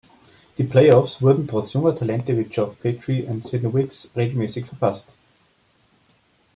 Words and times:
Die 0.57 0.63
Playoffs 0.63 1.21
wurden, 1.21 1.47
trotz 1.47 1.73
junger 1.73 1.93
Talente 1.95 2.35
wie 2.35 2.45
Geoff 2.45 2.79
Petrie 2.79 3.21
und 3.21 3.45
Sidney 3.45 3.71
Wicks 3.71 4.09
regelmäßig 4.15 4.65
verpasst. 4.65 5.05